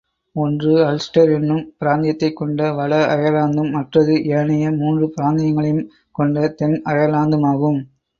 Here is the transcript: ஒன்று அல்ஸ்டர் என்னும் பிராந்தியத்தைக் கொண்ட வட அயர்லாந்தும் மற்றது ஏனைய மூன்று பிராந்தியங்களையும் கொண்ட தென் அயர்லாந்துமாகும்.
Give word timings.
ஒன்று 0.35 0.71
அல்ஸ்டர் 0.85 1.31
என்னும் 1.33 1.73
பிராந்தியத்தைக் 1.79 2.33
கொண்ட 2.33 2.71
வட 2.73 2.93
அயர்லாந்தும் 3.07 3.69
மற்றது 3.71 4.23
ஏனைய 4.29 4.71
மூன்று 4.71 5.13
பிராந்தியங்களையும் 5.17 5.85
கொண்ட 6.11 6.47
தென் 6.55 6.81
அயர்லாந்துமாகும். 6.85 7.79